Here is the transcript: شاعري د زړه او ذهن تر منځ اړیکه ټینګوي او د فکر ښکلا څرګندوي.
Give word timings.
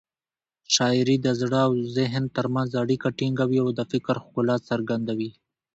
شاعري 0.75 1.15
د 1.21 1.27
زړه 1.41 1.59
او 1.67 1.73
ذهن 1.97 2.23
تر 2.35 2.45
منځ 2.55 2.69
اړیکه 2.83 3.07
ټینګوي 3.17 3.59
او 3.63 3.69
د 3.77 3.81
فکر 3.91 4.15
ښکلا 4.25 4.55
څرګندوي. 4.69 5.31